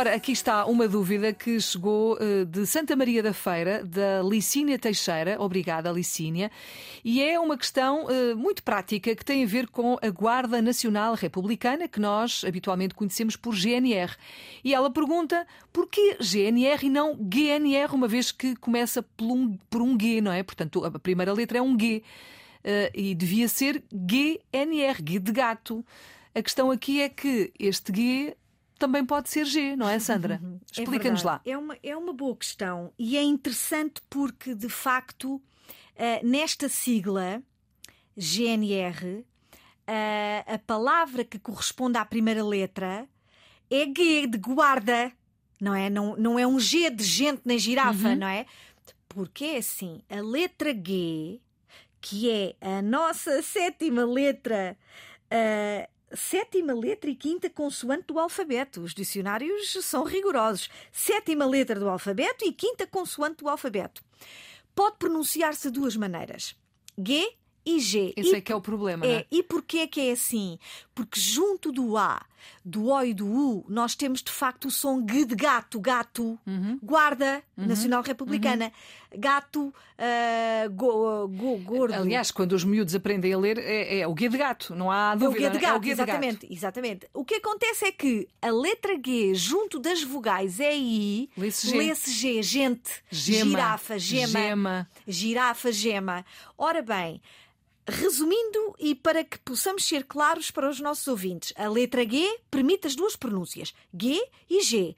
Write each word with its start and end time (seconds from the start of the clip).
Ora, 0.00 0.14
aqui 0.14 0.32
está 0.32 0.64
uma 0.64 0.88
dúvida 0.88 1.30
que 1.30 1.60
chegou 1.60 2.14
uh, 2.14 2.46
de 2.46 2.64
Santa 2.66 2.96
Maria 2.96 3.22
da 3.22 3.34
Feira, 3.34 3.84
da 3.84 4.22
Licínia 4.22 4.78
Teixeira. 4.78 5.36
Obrigada, 5.38 5.92
Licínia. 5.92 6.50
E 7.04 7.22
é 7.22 7.38
uma 7.38 7.54
questão 7.54 8.06
uh, 8.06 8.34
muito 8.34 8.62
prática 8.62 9.14
que 9.14 9.22
tem 9.22 9.44
a 9.44 9.46
ver 9.46 9.68
com 9.68 9.98
a 10.00 10.08
Guarda 10.08 10.62
Nacional 10.62 11.12
Republicana, 11.12 11.86
que 11.86 12.00
nós 12.00 12.42
habitualmente 12.48 12.94
conhecemos 12.94 13.36
por 13.36 13.54
GNR. 13.54 14.16
E 14.64 14.72
ela 14.72 14.90
pergunta 14.90 15.46
por 15.70 15.86
que 15.86 16.16
GNR 16.18 16.86
e 16.86 16.88
não 16.88 17.14
GNR, 17.14 17.94
uma 17.94 18.08
vez 18.08 18.32
que 18.32 18.56
começa 18.56 19.02
por 19.02 19.26
um, 19.26 19.58
por 19.68 19.82
um 19.82 20.00
G, 20.00 20.22
não 20.22 20.32
é? 20.32 20.42
Portanto, 20.42 20.82
a 20.82 20.98
primeira 20.98 21.34
letra 21.34 21.58
é 21.58 21.62
um 21.62 21.78
G. 21.78 22.02
Uh, 22.64 22.90
e 22.94 23.14
devia 23.14 23.48
ser 23.48 23.84
GNR, 23.92 24.96
G 25.06 25.18
de 25.18 25.30
gato. 25.30 25.84
A 26.34 26.40
questão 26.40 26.70
aqui 26.70 27.02
é 27.02 27.10
que 27.10 27.52
este 27.58 27.94
G 27.94 28.36
também 28.80 29.04
pode 29.04 29.28
ser 29.28 29.44
G, 29.44 29.76
não 29.76 29.86
é, 29.86 29.98
Sandra? 29.98 30.40
É 30.42 30.80
Explica-nos 30.80 31.22
lá. 31.22 31.40
É 31.44 31.56
uma, 31.56 31.76
é 31.82 31.94
uma 31.94 32.14
boa 32.14 32.34
questão 32.34 32.92
e 32.98 33.16
é 33.16 33.22
interessante 33.22 34.00
porque, 34.08 34.54
de 34.54 34.70
facto, 34.70 35.34
uh, 35.34 35.40
nesta 36.26 36.66
sigla 36.68 37.42
GNR, 38.16 39.18
uh, 39.18 39.24
a 40.54 40.58
palavra 40.66 41.22
que 41.24 41.38
corresponde 41.38 41.98
à 41.98 42.04
primeira 42.06 42.42
letra 42.42 43.06
é 43.70 43.84
G 43.84 44.26
de 44.26 44.38
guarda, 44.38 45.12
não 45.60 45.74
é? 45.74 45.90
Não, 45.90 46.16
não 46.16 46.38
é 46.38 46.46
um 46.46 46.58
G 46.58 46.88
de 46.88 47.04
gente 47.04 47.42
nem 47.44 47.58
girafa, 47.58 48.08
uhum. 48.08 48.16
não 48.16 48.26
é? 48.26 48.46
Porque 49.10 49.44
é 49.44 49.56
assim, 49.58 50.00
a 50.08 50.22
letra 50.22 50.72
G, 50.72 51.38
que 52.00 52.30
é 52.30 52.56
a 52.60 52.80
nossa 52.80 53.42
sétima 53.42 54.06
letra. 54.06 54.74
Uh, 55.26 55.99
sétima 56.12 56.72
letra 56.72 57.10
e 57.10 57.14
quinta 57.14 57.48
consoante 57.48 58.04
do 58.08 58.18
alfabeto. 58.18 58.80
Os 58.80 58.94
dicionários 58.94 59.72
são 59.82 60.04
rigorosos. 60.04 60.68
Sétima 60.92 61.46
letra 61.46 61.78
do 61.78 61.88
alfabeto 61.88 62.44
e 62.44 62.52
quinta 62.52 62.86
consoante 62.86 63.42
do 63.44 63.48
alfabeto. 63.48 64.02
Pode 64.74 64.96
pronunciar-se 64.98 65.70
de 65.70 65.78
duas 65.78 65.96
maneiras. 65.96 66.56
G 66.98 67.39
e 67.64 67.78
G. 67.80 68.12
Esse 68.16 68.32
e, 68.32 68.36
é 68.36 68.40
que 68.40 68.52
é 68.52 68.56
o 68.56 68.60
problema, 68.60 69.06
é, 69.06 69.12
é? 69.12 69.26
E 69.30 69.42
porquê 69.42 69.78
é 69.78 69.86
que 69.86 70.00
é 70.00 70.12
assim? 70.12 70.58
Porque 70.94 71.18
junto 71.20 71.70
do 71.70 71.96
A, 71.96 72.22
do 72.64 72.86
O 72.86 73.02
e 73.04 73.14
do 73.14 73.26
U, 73.26 73.64
nós 73.68 73.94
temos 73.94 74.22
de 74.22 74.30
facto 74.30 74.66
o 74.66 74.70
som 74.70 75.04
G 75.08 75.24
de 75.24 75.34
gato, 75.34 75.80
gato, 75.80 76.38
uhum. 76.46 76.78
guarda 76.82 77.42
uhum. 77.56 77.66
nacional 77.66 78.02
republicana, 78.02 78.72
uhum. 79.12 79.20
gato, 79.20 79.68
uh, 79.68 80.70
go, 80.70 81.28
go, 81.28 81.58
gordo. 81.58 81.94
Aliás, 81.94 82.30
quando 82.30 82.52
os 82.52 82.64
miúdos 82.64 82.94
aprendem 82.94 83.32
a 83.32 83.38
ler, 83.38 83.58
é, 83.58 84.00
é 84.00 84.08
o 84.08 84.14
G 84.16 84.28
de 84.28 84.38
gato, 84.38 84.74
não 84.74 84.90
há 84.90 85.14
dúvida. 85.14 85.46
É 85.46 85.50
o 85.50 85.52
G 85.52 85.58
de 85.58 85.64
gato, 85.64 85.74
é 85.74 85.78
o 85.78 85.82
G 85.82 85.90
exatamente, 85.90 86.40
gato. 86.46 86.52
exatamente. 86.52 87.06
O 87.14 87.24
que 87.24 87.34
acontece 87.34 87.86
é 87.86 87.92
que 87.92 88.28
a 88.40 88.50
letra 88.50 88.98
G 89.04 89.34
junto 89.34 89.78
das 89.78 90.02
vogais 90.02 90.58
e 90.58 90.70
I 90.70 91.30
lê-se 91.36 91.68
G. 91.68 91.76
Lê 91.76 91.94
G, 91.94 92.42
gente, 92.42 92.90
Gema. 93.10 93.50
girafa, 93.50 93.98
gema, 93.98 94.26
gema, 94.26 94.90
girafa, 95.06 95.72
gema. 95.72 96.24
Ora 96.56 96.82
bem, 96.82 97.20
Resumindo, 97.88 98.74
e 98.78 98.94
para 98.94 99.24
que 99.24 99.38
possamos 99.38 99.84
ser 99.84 100.04
claros 100.04 100.50
para 100.50 100.68
os 100.68 100.80
nossos 100.80 101.06
ouvintes, 101.08 101.52
a 101.56 101.68
letra 101.68 102.08
G 102.08 102.38
permite 102.50 102.86
as 102.86 102.94
duas 102.94 103.16
pronúncias, 103.16 103.74
G 103.92 104.22
e 104.48 104.62
G. 104.62 104.94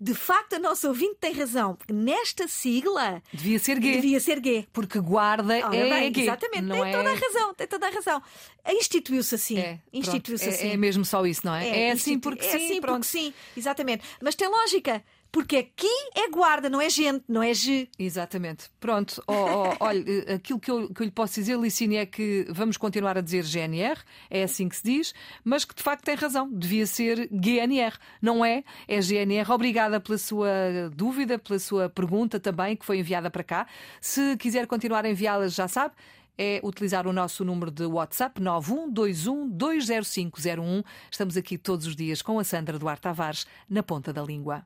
De 0.00 0.12
facto, 0.12 0.54
a 0.54 0.58
nossa 0.58 0.88
ouvinte 0.88 1.16
tem 1.20 1.32
razão. 1.32 1.78
Nesta 1.88 2.48
sigla. 2.48 3.22
Devia 3.32 3.58
ser 3.58 3.80
G. 3.80 3.92
Devia 3.92 4.18
ser 4.18 4.42
G. 4.42 4.66
Porque 4.72 4.98
guarda 4.98 5.54
Ora, 5.66 5.76
é 5.76 5.88
bem, 5.88 6.14
G. 6.14 6.22
Exatamente, 6.22 6.62
não 6.62 6.76
tem 6.80 6.88
é... 6.88 6.96
toda 6.96 7.10
a 7.10 7.14
razão, 7.14 7.54
tem 7.54 7.66
toda 7.66 7.86
a 7.86 7.90
razão. 7.90 8.22
Instituiu-se 8.68 9.34
assim. 9.34 9.58
É, 9.58 9.78
Instituiu-se 9.92 10.44
é, 10.44 10.48
assim. 10.48 10.68
É 10.70 10.76
mesmo 10.76 11.04
só 11.04 11.24
isso, 11.24 11.42
não 11.44 11.54
é? 11.54 11.68
É, 11.68 11.80
é 11.88 11.90
assim 11.92 12.18
porque 12.18 12.44
é 12.44 12.50
sim. 12.50 12.64
Assim 12.64 12.80
pronto. 12.80 12.96
porque 12.96 13.08
sim, 13.18 13.32
exatamente. 13.56 14.04
Mas 14.20 14.34
tem 14.34 14.48
lógica. 14.48 15.02
Porque 15.32 15.56
aqui 15.56 15.88
é 16.14 16.28
guarda, 16.28 16.68
não 16.68 16.78
é 16.78 16.90
gente, 16.90 17.24
não 17.26 17.42
é 17.42 17.54
G. 17.54 17.88
Exatamente. 17.98 18.70
Pronto. 18.78 19.24
Oh, 19.26 19.32
oh, 19.72 19.76
olha, 19.80 20.34
aquilo 20.34 20.60
que 20.60 20.70
eu, 20.70 20.92
que 20.92 21.00
eu 21.00 21.06
lhe 21.06 21.10
posso 21.10 21.36
dizer, 21.36 21.58
Licine, 21.58 21.96
é 21.96 22.04
que 22.04 22.46
vamos 22.50 22.76
continuar 22.76 23.16
a 23.16 23.22
dizer 23.22 23.42
GNR, 23.42 23.98
é 24.28 24.42
assim 24.42 24.68
que 24.68 24.76
se 24.76 24.84
diz, 24.84 25.14
mas 25.42 25.64
que 25.64 25.74
de 25.74 25.82
facto 25.82 26.04
tem 26.04 26.14
razão. 26.14 26.52
Devia 26.52 26.86
ser 26.86 27.30
GNR. 27.32 27.96
Não 28.20 28.44
é? 28.44 28.62
É 28.86 29.00
GNR. 29.00 29.50
Obrigada 29.50 29.98
pela 29.98 30.18
sua 30.18 30.50
dúvida, 30.94 31.38
pela 31.38 31.58
sua 31.58 31.88
pergunta 31.88 32.38
também, 32.38 32.76
que 32.76 32.84
foi 32.84 32.98
enviada 32.98 33.30
para 33.30 33.42
cá. 33.42 33.66
Se 34.02 34.36
quiser 34.36 34.66
continuar 34.66 35.06
a 35.06 35.10
enviá-las, 35.10 35.54
já 35.54 35.66
sabe 35.66 35.94
é 36.36 36.60
utilizar 36.64 37.06
o 37.06 37.12
nosso 37.12 37.44
número 37.44 37.70
de 37.70 37.84
WhatsApp 37.84 38.40
912120501. 38.40 40.82
Estamos 41.10 41.36
aqui 41.36 41.58
todos 41.58 41.86
os 41.86 41.94
dias 41.94 42.22
com 42.22 42.38
a 42.38 42.44
Sandra 42.44 42.78
Duarte 42.78 43.02
Tavares 43.02 43.46
na 43.68 43.82
ponta 43.82 44.14
da 44.14 44.22
língua. 44.22 44.64